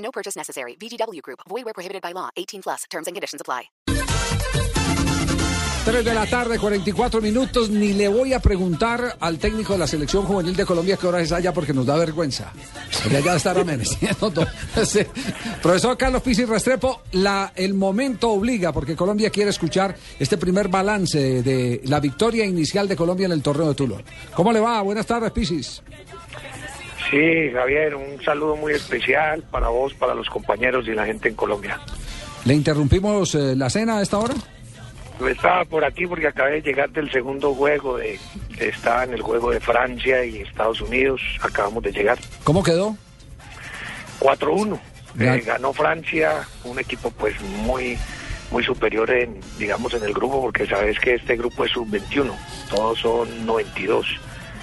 No 0.00 0.10
purchase 0.10 0.36
necessary. 0.36 0.76
VGW 0.76 1.22
Group. 1.22 1.40
Void 1.48 1.64
where 1.64 1.74
prohibited 1.74 2.02
by 2.02 2.12
law. 2.12 2.30
18 2.36 2.62
plus. 2.62 2.84
Terms 2.90 3.06
and 3.06 3.14
conditions 3.14 3.40
apply. 3.40 3.70
3 5.82 6.04
de 6.04 6.14
la 6.14 6.26
tarde, 6.26 6.58
44 6.58 7.22
minutos. 7.22 7.70
Ni 7.70 7.94
le 7.94 8.06
voy 8.08 8.34
a 8.34 8.38
preguntar 8.38 9.16
al 9.18 9.38
técnico 9.38 9.72
de 9.72 9.78
la 9.78 9.86
selección 9.86 10.24
juvenil 10.24 10.54
de 10.54 10.66
Colombia 10.66 10.98
qué 10.98 11.06
hora 11.06 11.22
es 11.22 11.32
allá 11.32 11.54
porque 11.54 11.72
nos 11.72 11.86
da 11.86 11.96
vergüenza. 11.96 12.52
Porque 13.02 13.22
ya 13.22 13.36
estar 13.36 13.58
amaneciendo. 13.58 14.30
Sí. 14.84 15.00
Profesor 15.62 15.96
Carlos 15.96 16.22
Pizzi 16.22 16.44
Restrepo, 16.44 17.02
la, 17.12 17.52
el 17.56 17.74
momento 17.74 18.30
obliga 18.30 18.72
porque 18.72 18.94
Colombia 18.94 19.30
quiere 19.30 19.50
escuchar 19.50 19.96
este 20.18 20.36
primer 20.36 20.68
balance 20.68 21.42
de 21.42 21.80
la 21.84 21.98
victoria 21.98 22.44
inicial 22.44 22.86
de 22.86 22.96
Colombia 22.96 23.26
en 23.26 23.32
el 23.32 23.42
torneo 23.42 23.68
de 23.68 23.74
Tulo. 23.74 23.98
¿Cómo 24.34 24.52
le 24.52 24.60
va? 24.60 24.82
Buenas 24.82 25.06
tardes, 25.06 25.32
Pisis. 25.32 25.82
Sí, 27.10 27.50
Javier, 27.52 27.96
un 27.96 28.22
saludo 28.22 28.54
muy 28.56 28.72
especial 28.72 29.42
para 29.50 29.68
vos, 29.68 29.92
para 29.94 30.14
los 30.14 30.28
compañeros 30.28 30.86
y 30.86 30.92
la 30.92 31.06
gente 31.06 31.28
en 31.28 31.34
Colombia. 31.34 31.80
¿Le 32.44 32.54
interrumpimos 32.54 33.34
eh, 33.34 33.56
la 33.56 33.68
cena 33.68 33.98
a 33.98 34.02
esta 34.02 34.18
hora? 34.18 34.34
Estaba 35.28 35.64
por 35.64 35.84
aquí 35.84 36.06
porque 36.06 36.28
acabé 36.28 36.52
de 36.52 36.62
llegar 36.62 36.90
del 36.90 37.10
segundo 37.10 37.54
juego, 37.54 37.98
de, 37.98 38.18
estaba 38.58 39.04
en 39.04 39.12
el 39.12 39.20
juego 39.20 39.50
de 39.50 39.60
Francia 39.60 40.24
y 40.24 40.38
Estados 40.38 40.80
Unidos, 40.80 41.20
acabamos 41.42 41.82
de 41.82 41.92
llegar. 41.92 42.18
¿Cómo 42.44 42.62
quedó? 42.62 42.96
4-1, 44.20 44.78
Ya. 45.18 45.34
Eh, 45.34 45.40
ganó 45.40 45.72
Francia, 45.72 46.46
un 46.64 46.78
equipo 46.78 47.10
pues 47.10 47.34
muy 47.42 47.98
muy 48.50 48.64
superior 48.64 49.10
en, 49.10 49.40
digamos, 49.58 49.94
en 49.94 50.02
el 50.02 50.12
grupo, 50.12 50.40
porque 50.40 50.66
sabes 50.66 50.98
que 50.98 51.14
este 51.14 51.36
grupo 51.36 51.64
es 51.64 51.70
sub-21, 51.72 52.32
todos 52.68 52.98
son 52.98 53.46
92. 53.46 54.06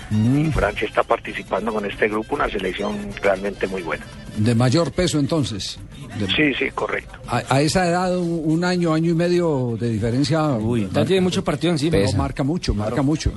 Y 0.09 0.45
Francia 0.51 0.87
está 0.87 1.03
participando 1.03 1.73
con 1.73 1.85
este 1.85 2.07
grupo, 2.07 2.35
una 2.35 2.47
selección 2.49 3.09
realmente 3.21 3.67
muy 3.67 3.81
buena. 3.81 4.05
De 4.37 4.55
mayor 4.55 4.91
peso 4.93 5.19
entonces. 5.19 5.77
De- 6.17 6.27
Sí, 6.27 6.53
sí, 6.57 6.71
correcto. 6.73 7.19
A, 7.27 7.43
a 7.49 7.61
esa 7.61 7.87
edad, 7.87 8.17
un, 8.17 8.41
un 8.45 8.63
año, 8.63 8.93
año 8.93 9.11
y 9.11 9.15
medio 9.15 9.75
de 9.79 9.89
diferencia. 9.89 10.43
Uy, 10.53 10.87
Ya 10.93 11.03
tiene 11.05 11.21
mucho 11.21 11.43
partido 11.43 11.73
encima. 11.73 11.97
marca 12.15 12.43
mucho, 12.43 12.73
marca 12.73 13.01
mucho. 13.01 13.31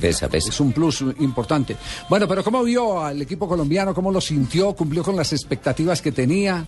Pesa, 0.00 0.28
pesa. 0.28 0.48
Es 0.50 0.58
un 0.60 0.72
plus 0.72 1.02
importante. 1.20 1.76
Bueno, 2.08 2.26
pero 2.26 2.42
¿cómo 2.42 2.62
vio 2.64 3.02
al 3.04 3.22
equipo 3.22 3.46
colombiano? 3.48 3.94
¿Cómo 3.94 4.10
lo 4.10 4.20
sintió? 4.20 4.72
¿Cumplió 4.74 5.02
con 5.04 5.14
las 5.16 5.32
expectativas 5.32 6.02
que 6.02 6.10
tenía? 6.12 6.66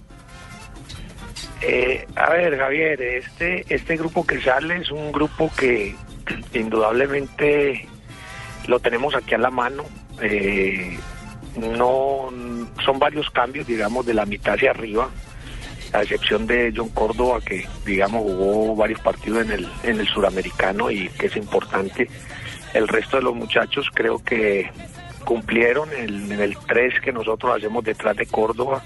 Eh, 1.63 2.07
a 2.15 2.31
ver, 2.31 2.57
Javier, 2.57 3.03
este, 3.03 3.65
este 3.69 3.97
grupo 3.97 4.25
que 4.25 4.41
sale 4.41 4.77
es 4.77 4.91
un 4.93 5.11
grupo 5.11 5.51
que 5.59 5.97
indudablemente 6.55 7.87
lo 8.67 8.81
tenemos 8.81 9.15
aquí 9.15 9.35
a 9.35 9.39
la 9.39 9.51
mano. 9.51 9.85
Eh, 10.21 10.99
no 11.57 12.29
son 12.85 12.99
varios 12.99 13.31
cambios, 13.31 13.67
digamos, 13.67 14.07
de 14.07 14.15
la 14.15 14.27
mitad 14.27 14.55
hacia 14.55 14.71
arriba, 14.71 15.09
a 15.93 16.03
excepción 16.03 16.47
de 16.47 16.73
John 16.75 16.91
Córdoba, 16.91 17.41
que 17.45 17.67
digamos 17.85 18.23
jugó 18.23 18.77
varios 18.77 19.01
partidos 19.01 19.45
en 19.45 19.53
el, 19.53 19.69
en 19.83 20.01
el 20.01 20.07
suramericano 20.07 20.91
y 20.91 21.09
que 21.11 21.27
es 21.27 21.37
importante. 21.37 22.09
El 22.75 22.87
resto 22.87 23.17
de 23.17 23.23
los 23.23 23.35
muchachos 23.35 23.89
creo 23.93 24.23
que 24.23 24.71
cumplieron 25.25 25.91
en 25.93 26.33
el 26.33 26.57
3 26.57 27.01
que 27.01 27.13
nosotros 27.13 27.57
hacemos 27.57 27.85
detrás 27.85 28.17
de 28.17 28.27
Córdoba. 28.27 28.83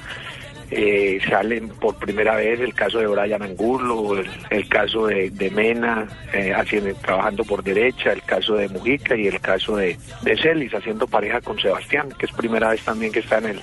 Eh, 0.74 1.20
salen 1.28 1.68
por 1.68 1.96
primera 1.96 2.36
vez 2.36 2.58
el 2.58 2.72
caso 2.72 2.98
de 2.98 3.06
Brian 3.06 3.42
Angulo, 3.42 4.16
el, 4.48 4.68
caso 4.70 5.06
de, 5.06 5.52
Mena 5.54 6.08
eh, 6.32 6.54
haciendo, 6.54 6.94
trabajando 6.94 7.44
por 7.44 7.62
derecha, 7.62 8.10
el 8.10 8.22
caso 8.22 8.54
de 8.54 8.70
Mujica 8.70 9.14
y 9.14 9.26
el 9.26 9.38
caso 9.38 9.76
de, 9.76 9.98
de 10.22 10.36
Celis 10.38 10.74
haciendo 10.74 11.06
pareja 11.06 11.42
con 11.42 11.60
Sebastián, 11.60 12.08
que 12.18 12.24
es 12.24 12.32
primera 12.32 12.70
vez 12.70 12.80
también 12.80 13.12
que 13.12 13.18
está 13.18 13.36
en 13.36 13.48
el, 13.48 13.60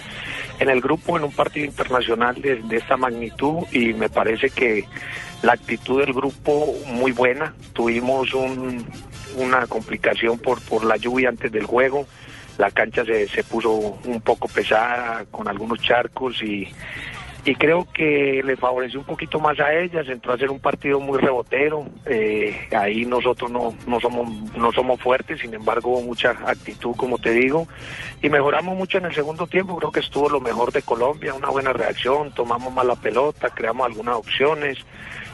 en 0.60 0.70
el 0.70 0.82
grupo 0.82 1.18
en 1.18 1.24
un 1.24 1.32
partido 1.32 1.66
internacional 1.66 2.40
de, 2.40 2.58
de 2.58 2.78
esta 2.78 2.96
magnitud 2.96 3.64
y 3.72 3.92
me 3.94 4.10
parece 4.10 4.52
que 4.52 4.86
la 5.42 5.54
actitud 5.54 6.02
del 6.02 6.14
grupo 6.14 6.76
muy 6.86 7.12
buena. 7.12 7.56
Tuvimos 7.74 8.36
un, 8.36 8.86
una 9.38 9.66
complicación 9.66 10.38
por, 10.38 10.62
por 10.62 10.84
la 10.84 10.98
lluvia 10.98 11.30
antes 11.30 11.52
del 11.52 11.66
juego. 11.66 12.06
La 12.60 12.70
cancha 12.70 13.04
se, 13.04 13.28
se 13.28 13.44
puso 13.44 13.72
un 13.72 14.22
poco 14.22 14.48
pesada 14.48 15.26
con 15.32 15.48
algunos 15.48 15.80
charcos 15.82 16.44
y, 16.44 16.68
y 17.46 17.56
creo 17.56 17.88
que 17.92 18.42
le 18.44 18.58
favoreció 18.58 19.00
un 19.00 19.06
poquito 19.06 19.40
más 19.40 19.60
a 19.60 19.74
ellas, 19.74 20.08
entró 20.10 20.34
a 20.34 20.38
ser 20.38 20.50
un 20.52 20.60
partido 20.60 21.00
muy 21.00 21.18
rebotero, 21.18 21.88
eh, 22.06 22.68
ahí 22.72 23.06
nosotros 23.06 23.50
no, 23.50 23.74
no 23.88 24.00
somos 24.00 24.30
no 24.58 24.72
somos 24.72 25.00
fuertes, 25.00 25.40
sin 25.40 25.54
embargo 25.54 25.92
hubo 25.92 26.02
mucha 26.02 26.32
actitud 26.46 26.96
como 26.96 27.18
te 27.18 27.32
digo, 27.32 27.68
y 28.22 28.30
mejoramos 28.30 28.78
mucho 28.78 28.98
en 28.98 29.06
el 29.06 29.16
segundo 29.16 29.48
tiempo, 29.48 29.78
creo 29.78 29.92
que 29.92 30.02
estuvo 30.02 30.30
lo 30.30 30.42
mejor 30.42 30.72
de 30.72 30.82
Colombia, 30.82 31.34
una 31.34 31.50
buena 31.50 31.72
reacción, 31.72 32.32
tomamos 32.34 32.74
más 32.74 32.86
la 32.86 32.96
pelota, 32.96 33.50
creamos 33.50 33.88
algunas 33.88 34.16
opciones, 34.16 34.78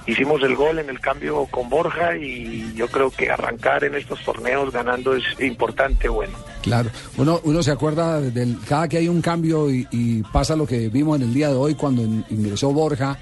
hicimos 0.07 0.41
el 0.43 0.55
gol 0.55 0.79
en 0.79 0.89
el 0.89 0.99
cambio 0.99 1.45
con 1.47 1.69
Borja 1.69 2.15
y 2.17 2.73
yo 2.75 2.87
creo 2.87 3.09
que 3.11 3.29
arrancar 3.29 3.83
en 3.83 3.95
estos 3.95 4.19
torneos 4.23 4.71
ganando 4.71 5.15
es 5.15 5.23
importante, 5.39 6.07
bueno. 6.09 6.33
Claro, 6.61 6.89
uno, 7.17 7.39
uno 7.43 7.61
se 7.63 7.71
acuerda 7.71 8.19
del 8.21 8.57
cada 8.67 8.87
que 8.87 8.97
hay 8.97 9.07
un 9.07 9.21
cambio 9.21 9.69
y, 9.69 10.23
pasa 10.31 10.55
lo 10.55 10.65
que 10.65 10.89
vimos 10.89 11.17
en 11.17 11.27
el 11.27 11.33
día 11.33 11.49
de 11.49 11.55
hoy 11.55 11.75
cuando 11.75 12.01
in- 12.01 12.25
ingresó 12.29 12.71
Borja 12.71 13.17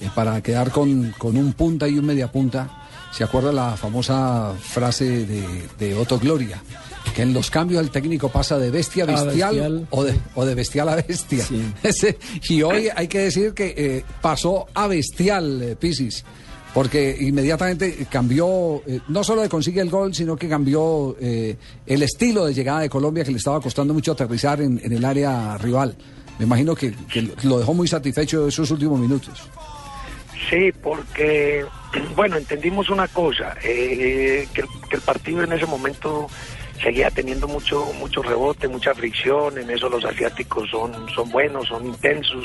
eh, 0.00 0.08
para 0.14 0.40
quedar 0.42 0.70
con, 0.70 1.12
con 1.18 1.36
un 1.36 1.52
punta 1.52 1.86
y 1.88 1.98
un 1.98 2.06
media 2.06 2.30
punta. 2.30 2.77
Se 3.10 3.24
acuerda 3.24 3.52
la 3.52 3.76
famosa 3.76 4.54
frase 4.60 5.26
de, 5.26 5.66
de 5.78 5.94
Otto 5.94 6.18
Gloria, 6.18 6.62
que 7.14 7.22
en 7.22 7.32
los 7.32 7.50
cambios 7.50 7.82
el 7.82 7.90
técnico 7.90 8.28
pasa 8.28 8.58
de 8.58 8.70
bestia 8.70 9.04
a 9.04 9.06
A 9.06 9.24
bestial, 9.24 9.54
bestial. 9.54 9.86
O, 9.90 10.04
de, 10.04 10.14
o 10.34 10.44
de 10.44 10.54
bestial 10.54 10.88
a 10.88 10.96
bestia. 10.96 11.44
Sí. 11.44 11.74
Y 12.48 12.62
hoy 12.62 12.88
hay 12.94 13.08
que 13.08 13.20
decir 13.20 13.54
que 13.54 13.74
eh, 13.76 14.04
pasó 14.20 14.66
a 14.74 14.86
bestial, 14.86 15.62
eh, 15.62 15.76
Pisis. 15.76 16.24
Porque 16.74 17.16
inmediatamente 17.18 18.06
cambió, 18.10 18.82
eh, 18.86 19.00
no 19.08 19.24
solo 19.24 19.40
de 19.42 19.48
consigue 19.48 19.80
el 19.80 19.88
gol, 19.88 20.14
sino 20.14 20.36
que 20.36 20.48
cambió 20.48 21.16
eh, 21.18 21.56
el 21.86 22.02
estilo 22.02 22.44
de 22.44 22.52
llegada 22.52 22.80
de 22.80 22.90
Colombia 22.90 23.24
que 23.24 23.30
le 23.30 23.38
estaba 23.38 23.60
costando 23.60 23.94
mucho 23.94 24.12
aterrizar 24.12 24.60
en, 24.60 24.78
en 24.84 24.92
el 24.92 25.04
área 25.04 25.56
rival. 25.56 25.96
Me 26.38 26.44
imagino 26.44 26.74
que, 26.76 26.94
que 27.12 27.32
lo 27.42 27.58
dejó 27.58 27.74
muy 27.74 27.88
satisfecho 27.88 28.46
esos 28.46 28.70
últimos 28.70 29.00
minutos. 29.00 29.42
Sí, 30.48 30.70
porque, 30.82 31.64
bueno, 32.14 32.36
entendimos 32.36 32.90
una 32.90 33.08
cosa, 33.08 33.56
eh, 33.62 34.46
que, 34.52 34.64
el, 34.90 35.00
partido 35.00 35.42
en 35.42 35.52
ese 35.52 35.66
momento 35.66 36.28
seguía 36.82 37.10
teniendo 37.10 37.48
mucho 37.48 37.84
mucho 37.98 38.22
rebote, 38.22 38.68
mucha 38.68 38.94
fricción, 38.94 39.58
en 39.58 39.70
eso 39.70 39.88
los 39.88 40.04
asiáticos 40.04 40.70
son, 40.70 41.08
son 41.14 41.30
buenos, 41.30 41.68
son 41.68 41.86
intensos, 41.86 42.44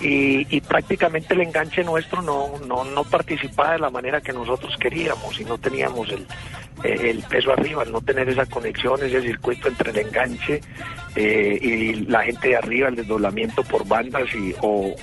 y, 0.00 0.46
y 0.54 0.60
prácticamente 0.60 1.34
el 1.34 1.42
enganche 1.42 1.84
nuestro 1.84 2.22
no, 2.22 2.58
no, 2.66 2.84
no 2.84 3.04
participaba 3.04 3.72
de 3.72 3.78
la 3.78 3.90
manera 3.90 4.20
que 4.20 4.32
nosotros 4.32 4.76
queríamos 4.78 5.40
y 5.40 5.44
no 5.44 5.58
teníamos 5.58 6.08
el, 6.10 6.26
el 6.84 7.22
peso 7.22 7.52
arriba, 7.52 7.82
al 7.82 7.92
no 7.92 8.00
tener 8.00 8.28
esa 8.28 8.46
conexión, 8.46 9.02
ese 9.02 9.20
circuito 9.22 9.68
entre 9.68 9.90
el 9.90 9.98
enganche 9.98 10.60
eh, 11.16 11.58
y 11.60 11.94
la 12.06 12.22
gente 12.22 12.48
de 12.48 12.56
arriba, 12.56 12.88
el 12.88 12.96
desdoblamiento 12.96 13.62
por 13.64 13.86
bandas 13.86 14.32
y, 14.34 14.54
o, 14.62 14.94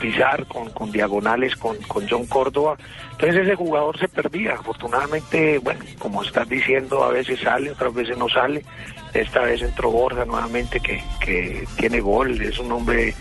pisar 0.00 0.46
con, 0.46 0.90
diagonales 0.90 1.54
con, 1.56 1.76
John 2.08 2.26
Córdoba. 2.26 2.76
Entonces 3.12 3.42
ese 3.42 3.54
jugador 3.54 3.98
se 3.98 4.08
perdía. 4.08 4.54
Afortunadamente, 4.54 5.58
bueno, 5.58 5.84
como 5.98 6.22
estás 6.22 6.48
diciendo, 6.48 7.04
a 7.04 7.10
veces 7.10 7.40
sale, 7.40 7.70
otras 7.70 7.92
veces 7.92 8.16
no 8.16 8.28
sale. 8.28 8.64
Esta 9.12 9.40
vez 9.40 9.60
entró 9.60 9.90
Borja 9.90 10.24
nuevamente, 10.24 10.80
que, 10.80 11.66
tiene 11.76 12.00
gol, 12.00 12.40
es 12.40 12.58
un 12.58 12.72
hombre 12.72 13.14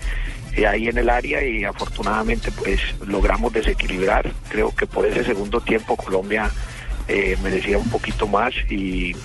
ahí 0.67 0.88
en 0.88 0.97
el 0.97 1.09
área 1.09 1.44
y 1.44 1.63
afortunadamente 1.63 2.51
pues 2.51 2.79
logramos 3.06 3.53
desequilibrar. 3.53 4.31
Creo 4.50 4.75
que 4.75 4.85
por 4.85 5.06
ese 5.06 5.23
segundo 5.23 5.61
tiempo 5.61 5.95
Colombia 5.95 6.50
eh, 7.11 7.35
merecía 7.41 7.79
un 7.79 7.89
poquito 7.89 8.27
más 8.27 8.53
y, 8.69 9.15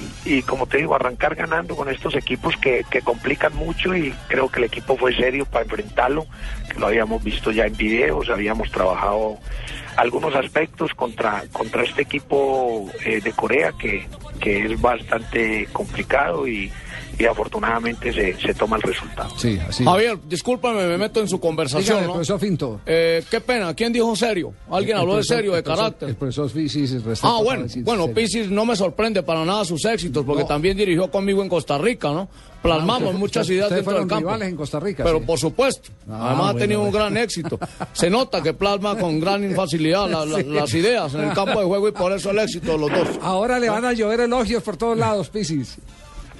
como 0.46 0.66
te 0.66 0.78
digo, 0.78 0.94
arrancar 0.94 1.34
ganando 1.34 1.76
con 1.76 1.90
estos 1.90 2.14
equipos 2.14 2.56
que, 2.56 2.82
que 2.90 3.02
complican 3.02 3.54
mucho 3.54 3.94
y 3.94 4.14
creo 4.26 4.48
que 4.48 4.60
el 4.60 4.64
equipo 4.64 4.96
fue 4.96 5.14
serio 5.14 5.44
para 5.44 5.64
enfrentarlo, 5.64 6.26
que 6.70 6.78
lo 6.78 6.86
habíamos 6.86 7.22
visto 7.22 7.50
ya 7.50 7.66
en 7.66 7.76
videos, 7.76 8.30
habíamos 8.30 8.70
trabajado 8.70 9.38
algunos 9.96 10.34
aspectos 10.34 10.94
contra, 10.94 11.44
contra 11.52 11.82
este 11.82 12.00
equipo 12.00 12.90
eh, 13.04 13.20
de 13.20 13.32
Corea 13.32 13.72
que, 13.78 14.08
que 14.40 14.64
es 14.64 14.80
bastante 14.80 15.68
complicado 15.70 16.48
y, 16.48 16.72
y 17.18 17.24
afortunadamente 17.26 18.12
se, 18.12 18.38
se 18.40 18.54
toma 18.54 18.76
el 18.76 18.82
resultado. 18.82 19.30
Sí, 19.38 19.58
así. 19.68 19.84
Javier, 19.84 20.18
discúlpame, 20.28 20.86
me 20.86 20.98
meto 20.98 21.20
en 21.20 21.28
su 21.28 21.38
conversación, 21.40 21.84
Dígame, 21.96 22.06
¿no? 22.06 22.12
profesor 22.14 22.40
Finto. 22.40 22.80
Eh, 22.86 23.22
qué 23.30 23.40
pena, 23.40 23.72
¿quién 23.74 23.92
dijo 23.92 24.14
serio? 24.16 24.52
¿Alguien 24.70 24.96
El 24.96 25.02
habló 25.02 25.12
de 25.14 25.18
profesor- 25.18 25.36
serio, 25.36 25.52
de 25.52 25.58
el 25.58 25.64
profesor- 25.64 25.84
carácter? 25.84 26.08
El 26.08 26.16
profesor 26.16 26.50
Pisis 26.50 26.94
Ah, 27.22 27.40
bueno, 27.42 27.66
bueno. 27.82 28.08
Pisis 28.08 28.50
no 28.50 28.64
me 28.66 28.76
sorprende 28.76 29.22
para 29.22 29.44
nada 29.44 29.64
sus 29.64 29.84
éxitos, 29.84 30.24
porque 30.24 30.42
No. 30.42 30.48
también 30.48 30.76
dirigió 30.76 31.10
conmigo 31.10 31.42
en 31.42 31.48
Costa 31.48 31.78
Rica, 31.78 32.10
¿no? 32.12 32.28
Plasmamos 32.62 33.08
usted- 33.08 33.18
muchas 33.18 33.42
usted- 33.42 33.54
ideas 33.56 33.68
dentro 33.70 33.76
del 33.76 33.84
fueron 33.84 34.08
campo. 34.08 34.28
rivales 34.30 34.48
en 34.48 34.56
Costa 34.56 34.80
Rica, 34.80 35.04
Pero 35.04 35.18
sí. 35.18 35.24
por 35.26 35.38
supuesto, 35.38 35.90
Ah, 36.08 36.28
además 36.28 36.30
ha 36.30 36.42
bueno, 36.52 36.58
tenido 36.58 36.82
un 36.82 36.90
gran 36.92 37.16
éxito. 37.18 37.58
Se 37.92 38.08
nota 38.08 38.42
que 38.42 38.54
plasma 38.54 38.96
con 38.96 39.20
gran 39.20 39.42
facilidad 39.54 40.08
la- 40.08 40.24
la- 40.24 40.38
Sí. 40.38 40.44
las 40.44 40.72
ideas 40.74 41.12
en 41.14 41.24
el 41.24 41.34
campo 41.34 41.60
de 41.60 41.66
juego 41.66 41.88
y 41.88 41.92
por 41.92 42.12
eso 42.12 42.30
el 42.30 42.38
éxito 42.38 42.72
de 42.72 42.78
los 42.78 42.90
dos. 42.90 43.08
Ahora 43.20 43.58
le 43.58 43.68
van 43.68 43.84
a 43.84 43.92
llover 43.92 44.20
elogios 44.20 44.62
por 44.62 44.78
todos 44.78 44.96
lados, 44.96 45.28
Pisis. 45.28 45.76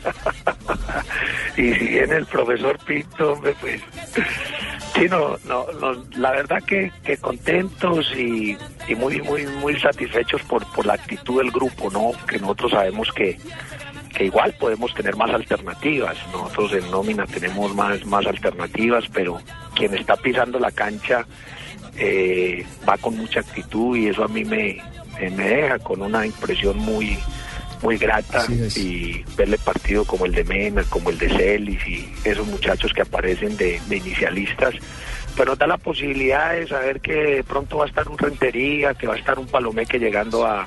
y 1.56 1.74
si 1.74 1.86
viene 1.88 2.16
el 2.16 2.26
profesor 2.26 2.78
Pinto, 2.84 3.40
pues 3.60 3.80
sí, 4.94 5.06
no, 5.08 5.36
no, 5.44 5.66
no, 5.80 6.04
la 6.16 6.32
verdad 6.32 6.62
que, 6.62 6.92
que 7.04 7.16
contentos 7.16 8.12
y, 8.16 8.56
y 8.88 8.94
muy, 8.94 9.20
muy, 9.22 9.46
muy 9.46 9.78
satisfechos 9.80 10.42
por, 10.42 10.64
por 10.72 10.86
la 10.86 10.94
actitud 10.94 11.38
del 11.38 11.50
grupo, 11.50 11.90
¿no? 11.90 12.12
Que 12.26 12.38
nosotros 12.38 12.72
sabemos 12.72 13.10
que, 13.12 13.38
que 14.14 14.24
igual 14.24 14.54
podemos 14.58 14.94
tener 14.94 15.16
más 15.16 15.30
alternativas. 15.30 16.16
Nosotros 16.32 16.72
en 16.72 16.90
nómina 16.90 17.26
tenemos 17.26 17.74
más, 17.74 18.04
más 18.06 18.26
alternativas, 18.26 19.04
pero 19.12 19.40
quien 19.74 19.94
está 19.94 20.16
pisando 20.16 20.58
la 20.58 20.70
cancha 20.70 21.26
eh, 21.96 22.64
va 22.88 22.96
con 22.98 23.16
mucha 23.16 23.40
actitud 23.40 23.96
y 23.96 24.08
eso 24.08 24.24
a 24.24 24.28
mí 24.28 24.44
me, 24.44 24.82
me 25.20 25.48
deja 25.48 25.78
con 25.78 26.02
una 26.02 26.26
impresión 26.26 26.78
muy 26.78 27.18
muy 27.84 27.98
grata 27.98 28.46
y 28.76 29.22
verle 29.36 29.58
partido 29.58 30.06
como 30.06 30.24
el 30.24 30.32
de 30.32 30.42
Mena, 30.44 30.82
como 30.88 31.10
el 31.10 31.18
de 31.18 31.28
Celis 31.28 31.86
y 31.86 32.10
esos 32.24 32.46
muchachos 32.46 32.92
que 32.94 33.02
aparecen 33.02 33.58
de, 33.58 33.78
de 33.86 33.96
inicialistas, 33.98 34.74
pero 35.36 35.50
nos 35.50 35.58
da 35.58 35.66
la 35.66 35.76
posibilidad 35.76 36.54
de 36.54 36.66
saber 36.66 37.00
que 37.00 37.44
pronto 37.46 37.76
va 37.78 37.84
a 37.84 37.88
estar 37.88 38.08
un 38.08 38.16
Rentería, 38.16 38.94
que 38.94 39.06
va 39.06 39.14
a 39.14 39.18
estar 39.18 39.38
un 39.38 39.46
Palomeque 39.46 39.98
llegando 39.98 40.46
a, 40.46 40.66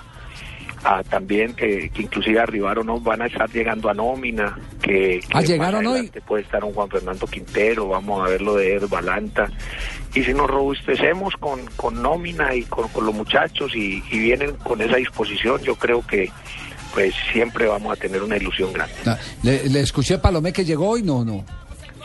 a 0.84 1.04
también, 1.04 1.56
que, 1.56 1.90
que 1.90 2.04
inclusive 2.04 2.40
arribaron, 2.40 2.86
¿no? 2.86 3.00
van 3.00 3.24
a 3.24 3.26
estar 3.26 3.50
llegando 3.50 3.90
a 3.90 3.96
nómina, 3.96 4.56
que, 4.80 5.20
que 5.20 5.28
Ah, 5.32 5.38
más 5.38 5.48
¿llegaron 5.48 5.88
hoy? 5.88 6.12
puede 6.28 6.44
estar 6.44 6.64
un 6.64 6.74
Juan 6.74 6.90
Fernando 6.90 7.26
Quintero, 7.26 7.88
vamos 7.88 8.24
a 8.24 8.30
ver 8.30 8.44
lo 8.44 8.54
de 8.56 8.76
Ed 8.76 8.88
Balanta, 8.88 9.50
y 10.14 10.24
si 10.24 10.36
nos 10.36 10.48
robustecemos 10.48 11.36
con, 11.38 11.66
con 11.76 12.00
nómina 12.00 12.54
y 12.54 12.62
con, 12.62 12.88
con 12.90 13.08
los 13.08 13.16
muchachos 13.16 13.76
y, 13.76 14.04
y 14.12 14.20
vienen 14.20 14.54
con 14.58 14.80
esa 14.82 14.98
disposición, 14.98 15.62
yo 15.64 15.76
creo 15.76 16.06
que 16.06 16.30
pues 16.98 17.14
siempre 17.32 17.68
vamos 17.68 17.94
a 17.94 17.96
tener 17.96 18.24
una 18.24 18.38
ilusión 18.38 18.74
grande. 18.74 18.96
Ah, 19.06 19.20
Le, 19.44 19.70
le 19.70 19.82
escuché 19.82 20.18
Palomé 20.18 20.52
que 20.52 20.66
llegó 20.66 20.90
hoy, 20.90 21.04
no, 21.04 21.24
no. 21.24 21.46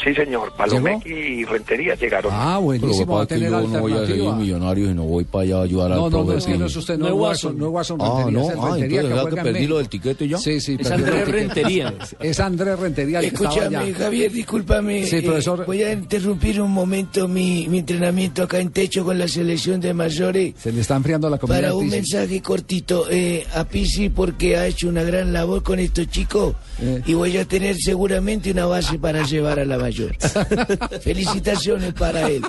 Sí, 0.05 0.13
señor, 0.15 0.53
Palomeque 0.57 1.09
y 1.11 1.45
Rentería 1.45 1.95
llegaron. 1.95 2.33
Ah, 2.35 2.59
buenísimo, 2.59 3.15
va 3.17 3.23
a 3.23 3.27
tener 3.27 3.55
alternativa. 3.55 4.35
millonario 4.37 4.91
y 4.91 4.95
no 4.95 5.05
voy 5.05 5.25
para 5.25 5.45
allá 5.45 5.59
a 5.59 5.63
ayudar 5.63 5.91
No, 5.91 6.07
al 6.07 6.11
no, 6.13 6.25
no, 6.25 6.33
es 6.33 6.45
que 6.45 6.59
no 6.59 6.67
es 6.67 6.75
usted, 6.77 6.99
no, 6.99 7.07
No 7.09 7.15
es 7.15 7.21
Watson, 7.21 7.59
no 7.59 7.67
es 7.67 7.73
Watson 7.73 7.99
Ah, 8.01 8.25
Rentería, 8.25 8.33
no, 8.41 8.43
es 8.49 8.53
el 8.53 8.59
ah, 8.59 8.63
Rentería 8.73 9.01
entonces, 9.01 9.03
que 9.03 9.09
¿verdad 9.09 9.23
juega 9.23 9.43
que 9.43 9.53
perdí 9.53 9.67
lo 9.69 9.79
del 9.79 9.89
tiquete 9.89 10.29
ya? 10.29 10.39
Sí, 10.39 10.61
sí, 10.61 10.77
Es 10.81 10.91
Andrés. 10.91 11.29
Rentería. 11.29 11.95
Es 12.21 12.41
Andrés 12.41 12.79
Rentería 12.79 13.19
el 13.21 13.29
que 13.29 13.35
Escúchame, 13.35 13.77
allá. 13.77 13.95
Javier, 13.99 14.33
discúlpame. 14.33 15.07
Sí, 15.07 15.17
eh, 15.17 15.23
profesor. 15.23 15.65
voy 15.67 15.83
a 15.83 15.93
interrumpir 15.93 16.61
un 16.61 16.73
momento 16.73 17.29
mi, 17.29 17.69
mi 17.69 17.79
entrenamiento 17.79 18.43
acá 18.43 18.59
en 18.59 18.71
techo 18.71 19.05
con 19.05 19.19
la 19.19 19.29
selección 19.29 19.81
de 19.81 19.95
mayores 19.95 20.55
Se 20.59 20.73
le 20.73 20.81
está 20.81 20.97
enfriando 20.97 21.31
la 21.31 21.39
comida. 21.39 21.57
para 21.61 21.75
un 21.77 21.89
mensaje 21.89 22.43
cortito 22.43 23.07
eh, 23.11 23.47
a 23.55 23.65
Pisi 23.65 24.09
porque 24.09 24.57
ha 24.57 24.67
hecho 24.67 24.89
una 24.89 25.05
gran 25.05 25.33
labor 25.33 25.63
con 25.63 25.79
estos 25.79 26.09
chicos 26.09 26.55
Eh. 26.81 27.03
y 27.07 27.15
voy 27.15 27.37
a 27.37 27.45
tener 27.45 27.77
seguramente 27.77 28.51
una 28.51 28.67
base 28.67 28.99
para 28.99 29.23
llevar 29.25 29.61
a 29.61 29.65
la 29.65 29.79
mayor. 29.79 29.92
Felicitaciones 31.03 31.93
para 31.95 32.29
él. 32.29 32.43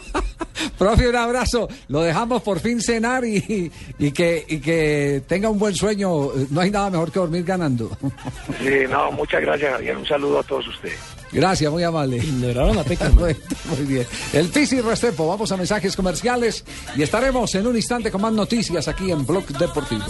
Profe, 0.78 1.10
un 1.10 1.16
abrazo. 1.16 1.68
Lo 1.88 2.02
dejamos 2.02 2.42
por 2.42 2.60
fin 2.60 2.82
cenar 2.82 3.26
y, 3.26 3.72
y, 4.00 4.12
que, 4.12 4.46
y 4.48 4.60
que 4.60 5.24
tenga 5.28 5.50
un 5.50 5.60
buen 5.60 5.76
sueño. 5.76 6.32
No 6.50 6.62
hay 6.62 6.72
nada 6.72 6.90
mejor 6.90 7.12
que 7.12 7.20
dormir 7.20 7.44
ganando. 7.44 7.90
Sí, 8.60 8.70
no, 8.90 9.12
muchas 9.12 9.42
gracias, 9.42 9.72
Javier. 9.74 9.98
Un 9.98 10.06
saludo 10.06 10.40
a 10.40 10.44
todos 10.44 10.68
ustedes. 10.68 10.98
Gracias, 11.32 11.72
muy 11.72 11.84
amable. 11.84 12.18
Ignoraron 12.18 12.78
a 12.78 12.84
Peckerman. 12.84 13.18
Bueno, 13.18 13.40
Muy 13.78 13.86
bien. 13.86 14.08
El 14.34 14.50
Pisi 14.50 14.82
Restrepo, 14.82 15.28
vamos 15.28 15.52
a 15.52 15.58
mensajes 15.58 15.96
comerciales 15.96 16.64
y 16.96 17.02
estaremos 17.02 17.54
en 17.56 17.68
un 17.68 17.76
instante 17.76 18.12
con 18.12 18.22
más 18.22 18.34
noticias 18.34 18.88
aquí 18.88 19.12
en 19.12 19.26
Blog 19.26 19.46
Deportivo. 19.48 20.06